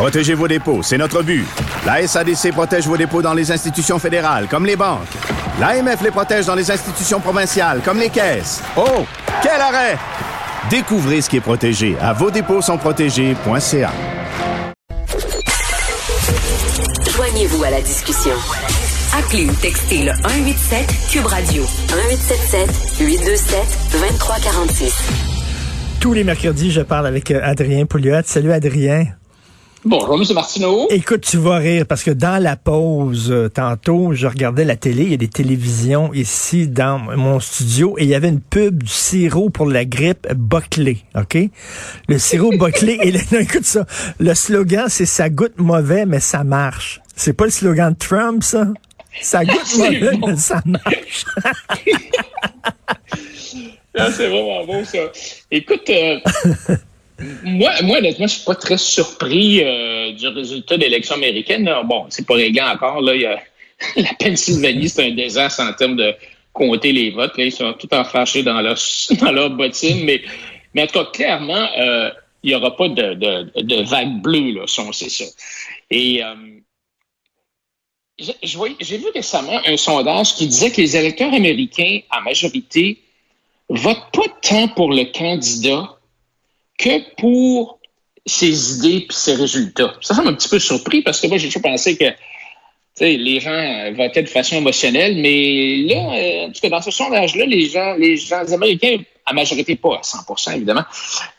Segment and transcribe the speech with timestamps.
[0.00, 1.44] Protégez vos dépôts, c'est notre but.
[1.84, 5.06] La SADC protège vos dépôts dans les institutions fédérales, comme les banques.
[5.60, 8.62] L'AMF les protège dans les institutions provinciales, comme les caisses.
[8.78, 9.04] Oh,
[9.42, 9.98] quel arrêt!
[10.70, 13.92] Découvrez ce qui est protégé à vos dépôts sont protégés.ca.
[17.14, 18.32] Joignez-vous à la discussion.
[19.18, 23.58] Appelez ou textez le 187 Cube Radio 1877 827
[23.92, 24.94] 2346.
[26.00, 28.22] Tous les mercredis, je parle avec euh, Adrien Pouliot.
[28.24, 29.19] Salut Adrien.
[29.82, 30.34] Bonjour, M.
[30.34, 30.88] Martineau.
[30.90, 35.04] Écoute, tu vas rire parce que dans la pause, euh, tantôt, je regardais la télé.
[35.04, 38.82] Il y a des télévisions ici dans mon studio et il y avait une pub
[38.82, 40.98] du sirop pour la grippe Buckley.
[41.14, 41.38] OK?
[42.08, 42.98] Le sirop Buckley.
[43.02, 43.86] Et là, écoute ça.
[44.18, 47.00] Le slogan, c'est ça goûte mauvais, mais ça marche.
[47.16, 48.66] C'est pas le slogan de Trump, ça?
[49.22, 51.24] Ça goûte mauvais, mais ça marche.
[53.98, 54.98] Ah, c'est vraiment bon, ça.
[55.50, 56.20] Écoute, euh,
[57.42, 61.70] moi, moi, honnêtement, je suis pas très surpris euh, du résultat de l'élection américaine.
[61.84, 63.00] Bon, c'est pas réglé encore.
[63.00, 63.14] Là,
[63.96, 66.14] la Pennsylvanie, c'est un désastre en termes de
[66.52, 67.36] compter les votes.
[67.36, 68.78] Là, ils sont tout enfâchés dans leur,
[69.20, 70.04] dans leur bottine.
[70.04, 70.22] Mais,
[70.74, 72.10] mais en tout cas, clairement, euh,
[72.42, 75.24] il n'y aura pas de, de, de, vague bleue, là, si on sait ça.
[75.90, 76.34] Et euh,
[78.18, 82.98] j'ai vu récemment un sondage qui disait que les électeurs américains, en majorité,
[83.68, 85.99] votent pas tant pour le candidat
[86.80, 87.78] que pour
[88.26, 89.94] ses idées et ses résultats.
[90.00, 92.06] Ça, ça m'a un petit peu surpris parce que moi, j'ai toujours pensé que
[93.00, 97.46] les gens votaient de façon émotionnelle, mais là, euh, en tout cas, dans ce sondage-là,
[97.46, 100.84] les gens, les gens américains, à majorité pas à 100% évidemment,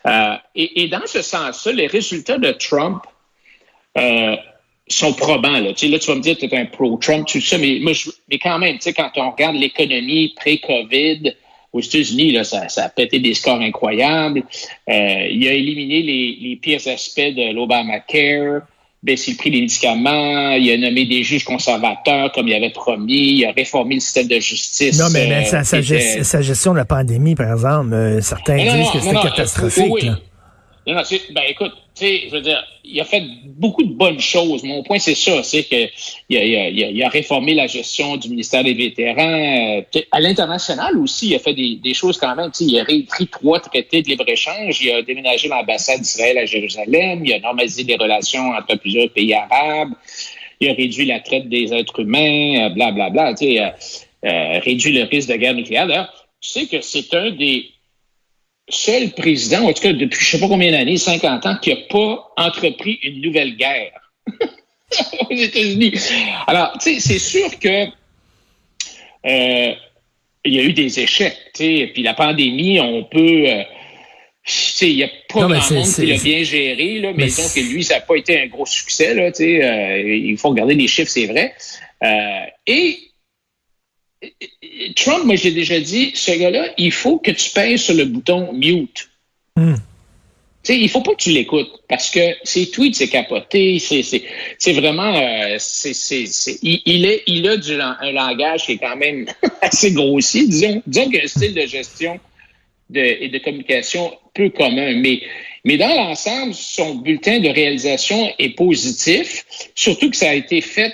[0.06, 3.02] euh, et, dans ce sens-là, les résultats de Trump
[3.98, 4.36] euh,
[4.88, 5.60] sont probants.
[5.60, 5.72] Là.
[5.74, 7.92] Tu vas me dire que tu es un pro-Trump, tout ça, mais, moi,
[8.28, 11.34] mais quand même, quand on regarde l'économie pré-COVID,
[11.72, 14.42] aux États-Unis, là, ça, ça, a pété des scores incroyables.
[14.88, 18.62] Euh, il a éliminé les, les pires aspects de l'Obamacare,
[19.02, 23.38] baissé le prix des médicaments, il a nommé des juges conservateurs comme il avait promis,
[23.38, 24.98] il a réformé le système de justice.
[24.98, 26.22] Non, mais, mais sa, sa, était...
[26.22, 29.86] sa, gestion de la pandémie, par exemple, euh, certains disent non, que c'était catastrophique.
[29.90, 30.10] Oui.
[30.86, 31.02] Non, non,
[31.34, 34.62] ben écoute, sais, je veux dire, il a fait beaucoup de bonnes choses.
[34.62, 38.28] Mon point, c'est ça, c'est qu'il a, il a, il a, réformé la gestion du
[38.28, 39.82] ministère des vétérans.
[40.10, 42.50] À l'international aussi, il a fait des, des choses quand même.
[42.50, 44.80] Tu sais, il a réécrit trois traités de libre-échange.
[44.82, 47.24] Il a déménagé l'ambassade d'Israël à Jérusalem.
[47.24, 49.92] Il a normalisé les relations entre plusieurs pays arabes.
[50.60, 53.10] Il a réduit la traite des êtres humains, blablabla.
[53.10, 53.72] Bla, bla, tu sais,
[54.24, 55.86] euh, réduit le risque de guerre nucléaire.
[55.86, 57.72] D'ailleurs, tu sais que c'est un des
[58.74, 61.70] seul président, en tout cas depuis je ne sais pas combien d'années, 50 ans, qui
[61.70, 63.92] n'a pas entrepris une nouvelle guerre
[65.30, 65.94] aux États-Unis.
[66.46, 67.86] Alors, tu sais, c'est sûr que
[69.24, 69.74] euh,
[70.44, 73.44] il y a eu des échecs, tu sais, puis la pandémie, on peut...
[73.46, 73.62] Euh,
[74.80, 77.48] il n'y a pas non, grand monde qui l'a bien géré, là, mais, mais disons
[77.54, 79.14] que lui, ça n'a pas été un gros succès.
[79.14, 81.54] Là, euh, il faut regarder les chiffres, c'est vrai.
[82.02, 83.11] Euh, et
[84.96, 88.52] Trump, moi, j'ai déjà dit, ce gars-là, il faut que tu pèses sur le bouton
[88.52, 89.08] mute.
[89.56, 89.74] Mm.
[90.62, 95.14] sais, il faut pas que tu l'écoutes parce que ses tweets, c'est capoté, c'est vraiment,
[95.14, 95.92] euh, c'est
[96.62, 99.26] il, il, est, il a du, un langage qui est quand même
[99.60, 102.18] assez grossier, disons, disons qu'il a un style de gestion
[102.90, 105.22] de, et de communication peu commun, mais
[105.64, 109.44] mais dans l'ensemble, son bulletin de réalisation est positif,
[109.76, 110.92] surtout que ça a été fait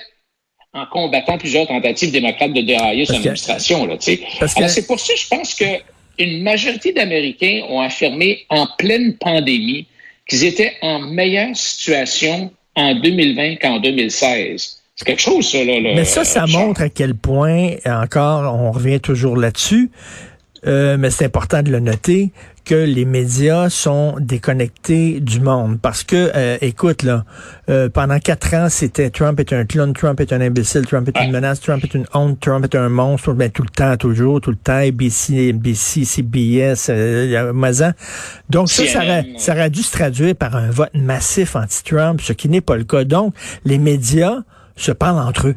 [0.73, 3.85] en combattant plusieurs tentatives démocrates de dérailler son administration.
[3.85, 3.95] Là,
[4.39, 4.67] Parce que...
[4.67, 5.65] c'est pour ça que je pense que
[6.19, 9.87] une majorité d'Américains ont affirmé en pleine pandémie
[10.27, 14.79] qu'ils étaient en meilleure situation en 2020 qu'en 2016.
[14.95, 15.63] C'est quelque chose, ça.
[15.63, 19.89] Là, Mais ça, ça montre à quel point, encore, on revient toujours là-dessus,
[20.67, 22.31] euh, mais c'est important de le noter,
[22.69, 25.79] que les médias sont déconnectés du monde.
[25.81, 27.25] Parce que, euh, écoute, là,
[27.67, 31.19] euh, pendant quatre ans, c'était Trump est un clone, Trump est un imbécile, Trump est
[31.19, 34.39] une menace, Trump est une honte, Trump est un monstre, ben, tout le temps, toujours,
[34.39, 37.93] tout le temps, ABC, NBC, CBS, euh, Mazan.
[38.51, 42.33] Donc, ça, ça aurait, ça aurait dû se traduire par un vote massif anti-Trump, ce
[42.33, 43.03] qui n'est pas le cas.
[43.03, 43.33] Donc,
[43.65, 44.43] les médias
[44.75, 45.55] se parlent entre eux.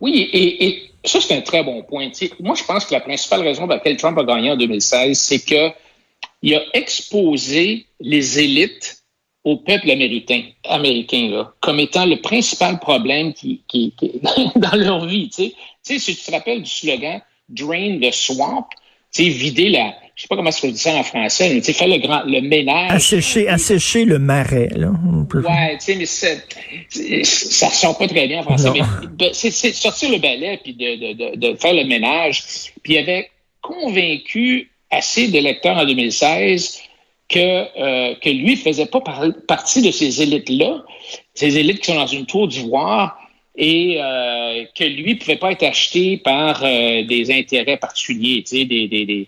[0.00, 2.10] Oui, et, ça, c'est un très bon point.
[2.40, 5.40] moi, je pense que la principale raison pour laquelle Trump a gagné en 2016, c'est
[5.40, 9.02] qu'il a exposé les élites
[9.44, 14.20] au peuple américain, américain là, comme étant le principal problème qui, qui, qui
[14.56, 15.30] dans leur vie.
[15.30, 15.52] Tu
[15.82, 18.68] sais, si tu te rappelles du slogan Drain the Swamp,
[19.16, 21.88] vider la, je sais pas comment se dit ça en français, mais tu sais, faire
[21.88, 22.90] le grand, le ménage.
[22.90, 24.92] Assécher, assécher le marais, là.
[25.32, 30.18] Ouais, tu sais, mais ça ressort pas très bien en français, mais c'est sortir le
[30.18, 32.42] balai puis de, de, de, faire le ménage.
[32.82, 33.30] Puis il avait
[33.62, 36.82] convaincu assez d'électeurs en 2016
[37.30, 39.00] que, euh, que lui faisait pas
[39.48, 40.84] partie de ces élites-là,
[41.32, 43.18] ces élites qui sont dans une tour d'ivoire
[43.56, 48.64] et euh, que lui pouvait pas être acheté par euh, des intérêts particuliers, tu sais,
[48.66, 49.26] des, des, des,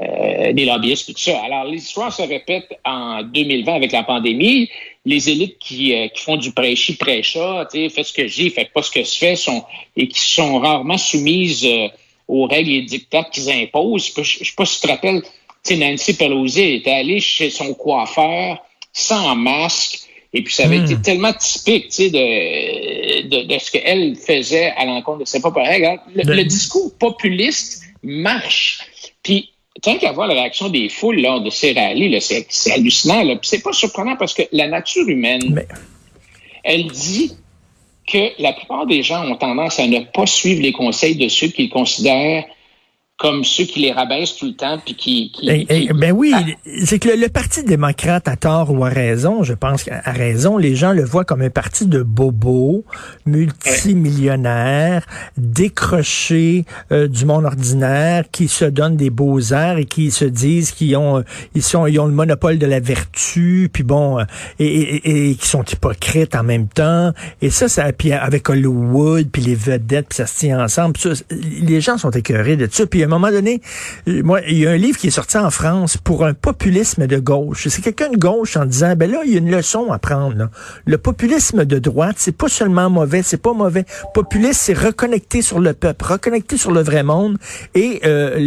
[0.00, 1.40] euh, des lobbyistes, tout ça.
[1.44, 4.68] Alors, l'histoire se répète en 2020 avec la pandémie.
[5.06, 8.64] Les élites qui, qui font du prêchi prêcha, tu sais, fais ce que j'ai, fais
[8.72, 9.62] pas ce que je fais, sont,
[9.96, 11.68] et qui sont rarement soumises
[12.26, 14.12] aux règles et dictats qu'ils imposent.
[14.14, 15.22] Je ne sais pas si tu te rappelles,
[15.72, 18.58] Nancy Pelosi était allée chez son coiffeur
[18.92, 20.00] sans masque,
[20.32, 20.84] et puis ça avait hmm.
[20.84, 26.00] été tellement typique de, de, de, ce qu'elle faisait à l'encontre de ses propres règles.
[26.14, 28.80] Le, discours populiste marche.
[29.22, 29.50] Puis
[29.82, 33.22] tant qu'à voir la réaction des foules lors de ces rallyes, c'est hallucinant.
[33.22, 33.34] Là.
[33.42, 35.64] c'est pas surprenant parce que la nature humaine,
[36.62, 37.32] elle dit
[38.06, 41.48] que la plupart des gens ont tendance à ne pas suivre les conseils de ceux
[41.48, 42.44] qu'ils considèrent
[43.16, 46.32] comme ceux qui les rabaissent tout le temps puis qui, qui, eh, eh, ben oui,
[46.34, 46.42] ah.
[46.84, 50.74] c'est que le, Parti démocrate a tort ou a raison, je pense qu'à raison, les
[50.74, 52.84] gens le voient comme un parti de bobos,
[53.24, 55.06] multimillionnaires,
[55.36, 60.72] décrochés euh, du monde ordinaire, qui se donnent des beaux airs et qui se disent
[60.72, 61.22] qu'ils ont
[61.54, 64.24] ils sont ils ont le monopole de la vertu, puis bon euh,
[64.58, 67.12] et, et, et, qui sont hypocrites en même temps.
[67.42, 70.94] Et ça, ça puis avec Hollywood puis les vedettes, puis ça se tient ensemble.
[71.30, 72.86] les gens sont écœurés de ça.
[72.86, 73.60] Puis à un moment donné,
[74.06, 77.18] moi, il y a un livre qui est sorti en France pour un populisme de
[77.18, 77.68] gauche.
[77.68, 80.48] C'est quelqu'un de gauche en disant, ben là, il y a une leçon à prendre.
[80.84, 83.84] Le populisme de droite, c'est pas seulement mauvais, c'est pas mauvais.
[84.14, 87.36] Populisme, c'est reconnecter sur le peuple, reconnecter sur le vrai monde.
[87.74, 88.38] Et euh,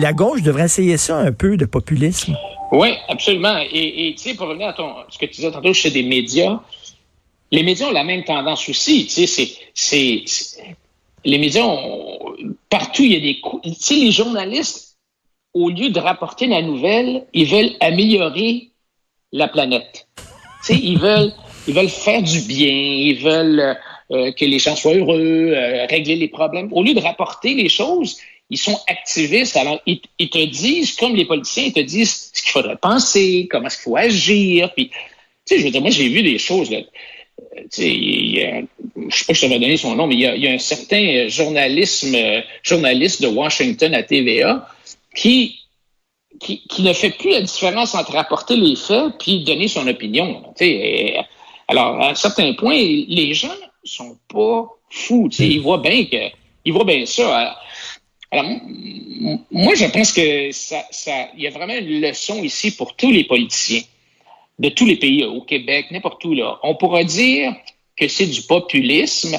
[0.00, 2.36] la gauche devrait essayer ça un peu de populisme.
[2.72, 3.58] Oui, absolument.
[3.72, 6.60] Et tu sais, pour revenir à ton, ce que tu disais tantôt chez des médias,
[7.50, 9.06] les médias ont la même tendance aussi.
[9.06, 10.76] Tu sais, c'est
[11.24, 12.34] les médias ont,
[12.70, 14.98] partout, il y a des Tu sais, les journalistes,
[15.52, 18.70] au lieu de rapporter la nouvelle, ils veulent améliorer
[19.32, 20.08] la planète.
[20.16, 20.24] Tu
[20.62, 21.32] sais, ils veulent,
[21.68, 23.76] ils veulent faire du bien, ils veulent
[24.10, 26.72] euh, que les gens soient heureux, euh, régler les problèmes.
[26.72, 28.18] Au lieu de rapporter les choses,
[28.50, 29.56] ils sont activistes.
[29.56, 33.66] Alors, ils, te disent, comme les politiciens, ils te disent ce qu'il faudrait penser, comment
[33.66, 34.72] est-ce qu'il faut agir.
[34.74, 34.94] Puis, tu
[35.46, 36.70] sais, je veux dire, moi, j'ai vu des choses.
[36.70, 36.80] Là
[37.78, 41.28] je sais pas si je t'avais donné son nom, mais il y a, un certain
[41.28, 42.16] journalisme,
[42.62, 44.68] journaliste de Washington à TVA
[45.14, 45.60] qui,
[46.40, 50.42] qui, ne fait plus la différence entre rapporter les faits puis donner son opinion.
[51.68, 53.54] alors, à un certain point, les gens
[53.84, 55.28] sont pas fous.
[55.38, 56.30] Ils voient bien que,
[56.64, 57.56] ils voient bien ça.
[58.30, 58.50] Alors,
[59.50, 60.82] moi, je pense que ça,
[61.36, 63.82] il y a vraiment une leçon ici pour tous les politiciens
[64.58, 66.34] de tous les pays, au Québec, n'importe où.
[66.34, 66.58] Là.
[66.62, 67.54] On pourra dire
[67.96, 69.36] que c'est du populisme.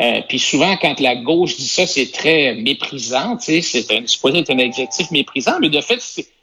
[0.00, 3.38] Euh, puis souvent, quand la gauche dit ça, c'est très méprisant.
[3.38, 6.00] C'est un, adjectif méprisant, mais de fait,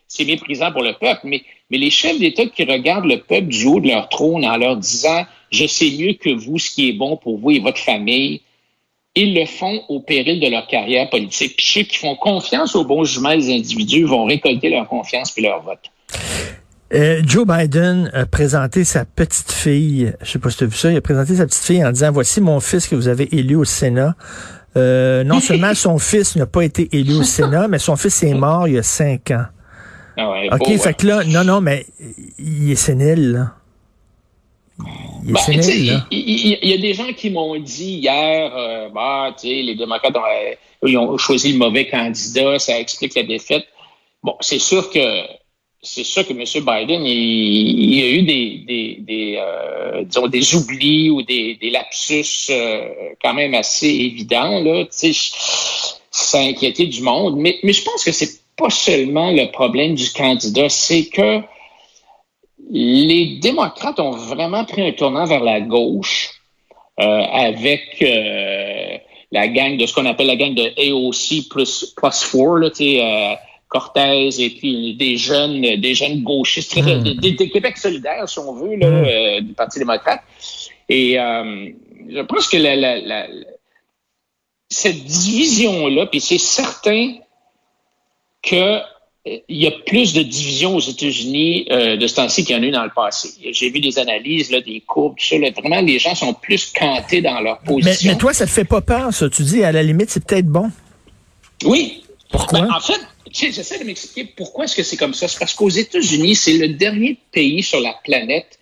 [0.07, 1.21] c'est méprisant pour le peuple.
[1.25, 4.57] Mais, mais les chefs d'État qui regardent le peuple du haut de leur trône en
[4.57, 7.79] leur disant Je sais mieux que vous ce qui est bon pour vous et votre
[7.79, 8.41] famille,
[9.15, 11.57] ils le font au péril de leur carrière politique.
[11.57, 15.43] Puis ceux qui font confiance au bon jugement des individus vont récolter leur confiance puis
[15.43, 15.90] leur vote.
[16.93, 20.75] Euh, Joe Biden a présenté sa petite fille, je sais pas si tu as vu
[20.75, 23.33] ça, il a présenté sa petite fille en disant voici mon fils que vous avez
[23.33, 24.15] élu au Sénat.
[24.75, 28.33] Euh, non seulement son fils n'a pas été élu au Sénat, mais son fils est
[28.33, 29.45] mort il y a cinq ans.
[30.17, 31.85] Ah ouais, OK, fait que là, non, non, mais
[32.37, 33.53] il est sénile, là.
[35.25, 36.07] Il, ben, sénile, là.
[36.11, 40.15] Il, y a des gens qui m'ont dit hier, euh, bah, tu sais, les démocrates
[40.17, 43.63] ont, ils ont choisi le mauvais candidat, ça explique la défaite.
[44.23, 44.99] Bon, c'est sûr que
[45.83, 46.43] c'est ça que M.
[46.43, 51.71] Biden, il, il, a eu des, des, des euh, disons, des oublis ou des, des
[51.71, 52.87] lapsus euh,
[53.21, 54.61] quand même assez évidents.
[54.61, 54.85] Là,
[56.33, 57.37] inquiété du monde.
[57.37, 61.39] Mais, mais je pense que c'est pas seulement le problème du candidat, c'est que
[62.69, 66.29] les démocrates ont vraiment pris un tournant vers la gauche
[66.99, 68.97] euh, avec euh,
[69.31, 73.37] la gang de ce qu'on appelle la gang de AOC plus, plus 4, là, sais,
[73.71, 77.03] Cortez et puis des jeunes, des jeunes gauchistes, hmm.
[77.21, 79.05] des, Québec solidaire, si on veut, là, hmm.
[79.05, 80.19] euh, du Parti démocrate.
[80.89, 81.69] Et euh,
[82.09, 83.27] je pense que la, la, la,
[84.67, 87.13] cette division-là, puis c'est certain
[88.43, 88.81] que euh,
[89.25, 92.65] il y a plus de divisions aux États-Unis de ce temps-ci qu'il y en a
[92.65, 93.29] eu dans le passé.
[93.53, 95.37] J'ai vu des analyses, là, des courbes, tout ça.
[95.61, 98.09] vraiment, les gens sont plus cantés dans leur position.
[98.09, 99.29] Mais, mais toi, ça te fait pas peur, ça?
[99.29, 100.71] Tu dis, à la limite, c'est peut-être bon.
[101.63, 102.00] Oui.
[102.51, 105.27] Ben, en fait, j'essaie de m'expliquer pourquoi est-ce que c'est comme ça.
[105.27, 108.59] C'est parce qu'aux États-Unis, c'est le dernier pays sur la planète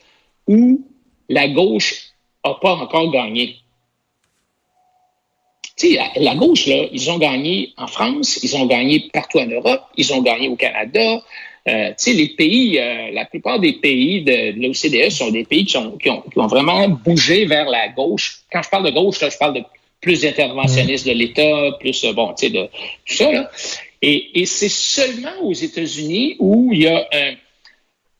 [0.47, 0.85] où
[1.27, 2.13] la gauche
[2.45, 3.57] n'a pas encore gagné.
[6.17, 10.13] La, gauche, là, ils ont gagné en France, ils ont gagné partout en Europe, ils
[10.13, 11.21] ont gagné au Canada,
[11.69, 15.97] euh, les pays, euh, la plupart des pays de, l'OCDE sont des pays qui, ont,
[15.97, 18.39] qui, ont, vraiment bougé vers la gauche.
[18.51, 19.63] Quand je parle de gauche, je parle de
[20.01, 22.65] plus d'interventionnistes de l'État, plus, euh, bon, tu sais, de
[23.05, 23.51] tout ça, là.
[24.01, 27.05] Et, et c'est seulement aux États-Unis où il y a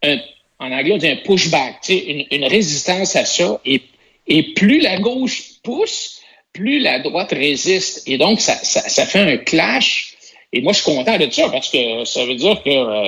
[0.04, 0.18] un,
[0.60, 3.62] en anglais, on dit un pushback, tu sais, une, résistance à ça.
[3.66, 3.82] Et,
[4.28, 6.22] et plus la gauche pousse,
[6.52, 8.04] plus la droite résiste.
[8.08, 10.09] Et donc, ça, ça fait un clash
[10.52, 13.08] et moi, je suis content de ça parce que ça veut dire qu'il euh,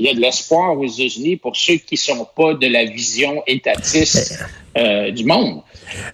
[0.00, 3.44] y a de l'espoir aux États-Unis pour ceux qui ne sont pas de la vision
[3.46, 4.42] étatiste
[4.76, 5.62] euh, du monde.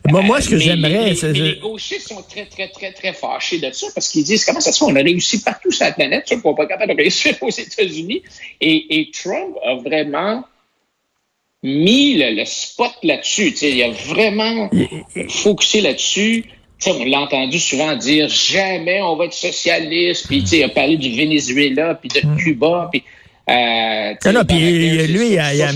[0.07, 1.15] Moi, moi ce que j'aimerais...
[1.15, 4.61] Les, les, gauchistes sont très, très, très, très fâchés de ça parce qu'ils disent comment
[4.61, 6.99] ça se fait, on a réussi partout sur la planète, qu'on n'est pas capable de
[6.99, 8.23] réussir aux États-Unis.
[8.61, 10.45] Et, et, Trump a vraiment
[11.63, 13.55] mis le, le spot là-dessus.
[13.63, 14.69] Il a vraiment
[15.31, 16.45] focusé là-dessus
[16.87, 21.17] on l'a entendu souvent dire jamais on va être socialiste, puis il a parlé du
[21.17, 22.37] Venezuela, puis de mm.
[22.37, 23.03] Cuba, puis
[23.49, 24.59] euh, non, puis
[25.07, 25.71] lui, il a, il, a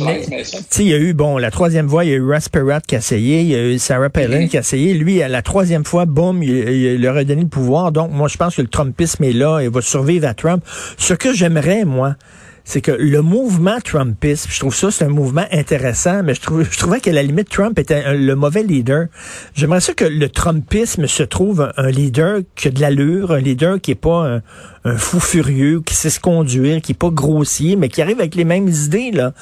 [0.80, 2.96] il y a eu, bon, la troisième fois, il y a eu Russ Perot qui
[2.96, 4.48] a essayé, il y a eu Sarah Palin mm-hmm.
[4.48, 4.92] qui a essayé.
[4.92, 7.92] Lui, à la troisième fois, boum, il, il, leur a donné le pouvoir.
[7.92, 10.64] Donc, moi, je pense que le Trumpisme est là, il va survivre à Trump.
[10.98, 12.16] Ce que j'aimerais, moi,
[12.64, 16.62] c'est que le mouvement Trumpiste, je trouve ça, c'est un mouvement intéressant, mais je, trouve,
[16.70, 19.06] je trouvais qu'à la limite, Trump était le mauvais leader.
[19.54, 23.80] J'aimerais ça que le Trumpisme se trouve un, leader qui a de l'allure, un leader
[23.80, 24.42] qui est pas un,
[24.84, 28.34] un fou furieux qui sait se conduire, qui est pas grossier, mais qui arrive avec
[28.34, 29.10] les mêmes idées.
[29.10, 29.32] Là.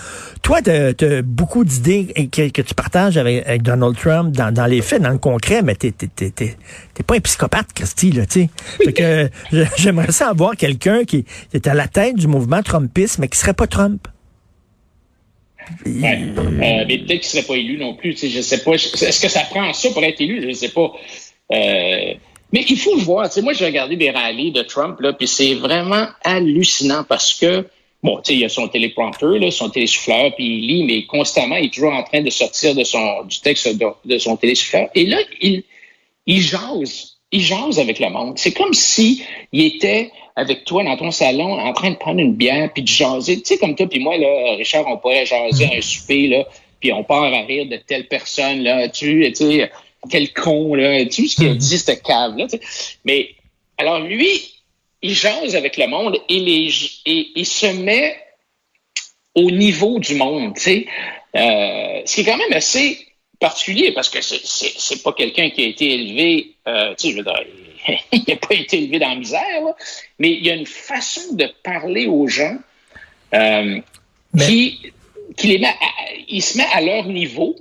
[0.43, 4.83] Toi, tu as, beaucoup d'idées que, que, tu partages avec, Donald Trump dans, dans, les
[4.83, 6.57] faits, dans le concret, mais t'es t'es
[7.07, 8.49] pas un psychopathe, Christy, là, tu
[8.85, 8.93] sais.
[8.93, 9.31] que
[9.77, 13.55] j'aimerais ça avoir quelqu'un qui, est à la tête du mouvement Trumpiste, mais qui serait
[13.55, 14.09] pas Trump.
[15.87, 16.19] Ouais.
[16.39, 18.17] Euh, mais peut-être qu'il serait pas élu non plus.
[18.19, 18.73] Je sais pas.
[18.73, 20.49] Est-ce que ça prend ça pour être élu?
[20.49, 20.93] Je sais pas.
[21.53, 22.15] Euh,
[22.53, 23.31] mais il faut le voir.
[23.31, 27.67] Tu moi, j'ai regardé des rallyes de Trump, là, puis c'est vraiment hallucinant parce que,
[28.03, 31.57] bon, tu sais, il a son téléprompteur, là, son télésouffleur, puis il lit, mais constamment,
[31.57, 33.69] il est toujours en train de sortir de son, du texte
[34.05, 34.89] de, son télésouffleur.
[34.95, 35.63] Et là, il,
[36.27, 37.19] il jase.
[37.31, 38.39] Il jase avec le monde.
[38.39, 42.35] C'est comme si il était avec toi dans ton salon en train de prendre une
[42.35, 43.37] bière puis de jaser.
[43.39, 46.47] Tu sais, comme toi puis moi, là, Richard, on pourrait jaser un souper, là,
[46.81, 49.71] puis on part à rire de telle personne, là, tu sais,
[50.11, 52.47] quel con, là, tu sais ce qu'il a dit, cette cave-là.
[53.05, 53.35] Mais
[53.77, 54.29] alors lui,
[55.03, 56.71] il jase avec le monde et, les,
[57.07, 58.17] et il se met
[59.35, 60.87] au niveau du monde, tu sais?
[61.37, 63.07] Euh, ce qui est quand même assez
[63.39, 67.23] particulier parce que c'est pas quelqu'un qui a été élevé, euh, tu sais, je veux
[67.23, 67.45] dire,
[68.13, 69.77] il n'a pas été élevé dans la misère, là,
[70.19, 72.57] mais il y a une façon de parler aux gens
[73.35, 73.81] euh,
[74.37, 74.81] qui,
[75.37, 75.75] qui les met
[76.29, 77.57] il se met à leur niveau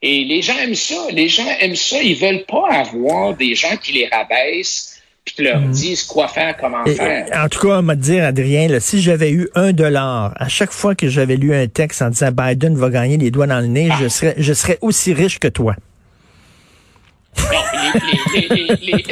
[0.00, 1.06] et les gens aiment ça.
[1.12, 2.00] Les gens aiment ça.
[2.02, 4.98] Ils veulent pas avoir des gens qui les rabaissent
[5.34, 5.70] qui leur mhm.
[5.70, 7.26] disent quoi faire, comment faire.
[7.34, 10.72] En tout cas, on m'a dire, Adrien, là, si j'avais eu un dollar à chaque
[10.72, 13.66] fois que j'avais lu un texte en disant Biden va gagner les doigts dans le
[13.66, 14.08] nez, je ah.
[14.08, 15.74] serais, je serais aussi riche que toi.
[17.52, 17.58] Non,
[18.34, 19.04] les, les, les,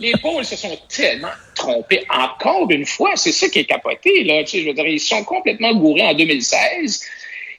[0.00, 2.04] les, pauvres se sont tellement trompés.
[2.08, 4.24] Encore une fois, c'est ça qui est capoté.
[4.24, 4.42] Là.
[4.44, 7.04] Tu sais, je veux dire, ils sont complètement gourés en 2016.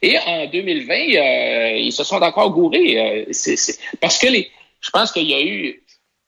[0.01, 3.27] Et en 2020, euh, ils se sont encore gourés.
[3.27, 3.61] Euh,
[3.99, 4.49] parce que les,
[4.81, 5.83] je pense qu'il y a eu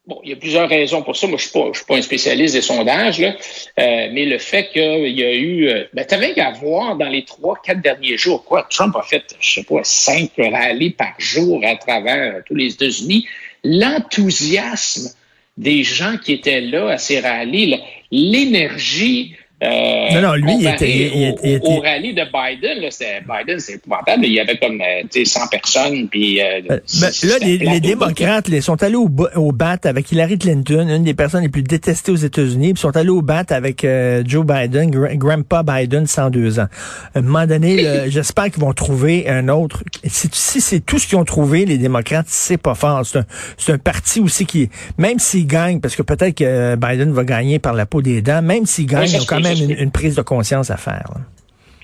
[0.07, 1.27] Bon, il y a plusieurs raisons pour ça.
[1.27, 3.35] Moi, je suis, suis, pas un spécialiste des sondages, là,
[3.79, 5.67] euh, mais le fait qu'il y a eu...
[5.67, 9.03] Euh, ben, tu avais qu'à voir dans les trois, quatre derniers jours, quoi, Trump a
[9.03, 13.27] fait, je sais pas, cinq rallyes par jour à travers tous les États-Unis.
[13.63, 15.15] L'enthousiasme
[15.57, 21.61] des gens qui étaient là à ces rallyes, l'énergie euh, non, non, lui, il était,
[21.61, 24.25] au, au, rallye de Biden, là, Biden, c'est épouvantable.
[24.25, 24.81] Il y avait comme
[25.13, 26.07] 100 euh, personnes.
[26.09, 26.81] Puis, euh, ben,
[27.23, 31.43] là, les, démocrates ils sont allés au, au bat avec Hillary Clinton, une des personnes
[31.43, 33.85] les plus détestées aux États-Unis, puis sont allés au bat avec
[34.25, 36.67] Joe Biden, Grandpa Biden, 102 ans.
[37.13, 39.83] À un moment donné, j'espère qu'ils vont trouver un autre.
[40.05, 43.05] Si, si c'est tout ce qu'ils ont trouvé, les démocrates, c'est pas fort.
[43.05, 47.23] C'est un, un, parti aussi qui, même s'ils gagnent, parce que peut-être que Biden va
[47.23, 50.15] gagner par la peau des dents, même s'ils gagnent, ils ont quand même une, prise
[50.15, 51.09] de conscience à faire.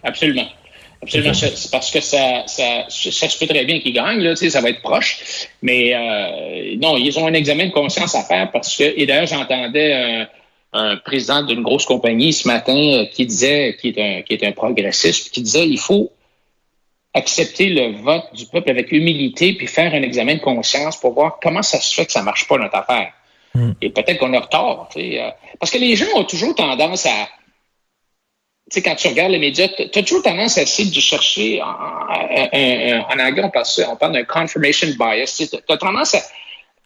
[0.04, 0.48] Absolument.
[1.02, 1.34] Absolument.
[1.34, 4.70] C'est parce que ça, ça, ça, se peut très bien qu'ils gagnent, là, ça va
[4.70, 5.48] être proche.
[5.62, 9.28] Mais euh, non, ils ont un examen de conscience à faire parce que, et d'ailleurs,
[9.28, 10.28] j'entendais un,
[10.74, 14.44] un, président d'une grosse compagnie ce matin euh, qui disait, qui est un, qui est
[14.44, 16.12] un progressiste, qui disait il faut
[17.14, 21.40] accepter le vote du peuple avec humilité puis faire un examen de conscience pour voir
[21.42, 23.12] comment ça se fait que ça marche pas notre affaire.
[23.54, 23.72] Hmm.
[23.82, 24.90] Et peut-être qu'on a tort.
[24.96, 27.28] Euh, parce que les gens ont toujours tendance à.
[28.70, 31.62] Sais, quand tu regardes les médias, tu as toujours tendance à essayer de chercher.
[31.62, 35.42] En, en, anglais, on parle, on parle d'un confirmation bias.
[35.50, 36.16] Tu as tendance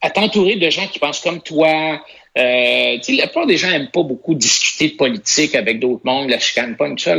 [0.01, 1.99] à, t'entourer de gens qui pensent comme toi.
[2.37, 6.39] Euh, la plupart des gens n'aiment pas beaucoup discuter de politique avec d'autres mondes, la
[6.39, 7.15] chicane pas, tout ça.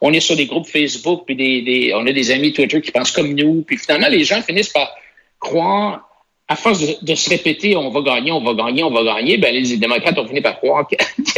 [0.00, 3.10] On, est sur des groupes Facebook, puis des, on a des amis Twitter qui pensent
[3.12, 4.92] comme nous, puis finalement, les gens finissent par
[5.40, 6.08] croire
[6.48, 9.54] à force de, se répéter, on va gagner, on va gagner, on va gagner, ben
[9.54, 10.88] les démocrates ont fini par croire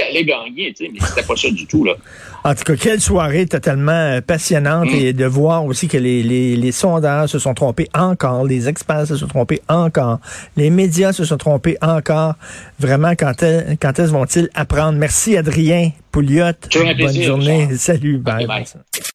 [0.00, 1.95] qu'ils allaient gagner, tu sais, mais c'était pas ça du tout, là.
[2.42, 4.95] En tout cas, quelle soirée totalement euh, passionnante mm.
[4.95, 9.09] et de voir aussi que les, les, les, sondages se sont trompés encore, les experts
[9.09, 10.21] se sont trompés encore,
[10.57, 12.35] les médias se sont trompés encore.
[12.78, 13.33] Vraiment, quand,
[13.80, 14.99] quand est-ce vont-ils apprendre?
[14.99, 16.52] Merci Adrien Pouliot.
[16.73, 17.69] Bonne journée.
[17.76, 18.19] Salut.
[18.19, 18.47] bye.